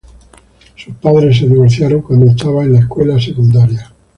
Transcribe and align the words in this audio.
Sus 0.75 0.95
padres 0.95 1.37
se 1.37 1.47
divorciaron 1.47 2.01
cuando 2.01 2.25
estaba 2.25 2.63
en 2.63 2.73
la 2.73 2.79
escuela 2.79 3.21
secundaria. 3.21 3.93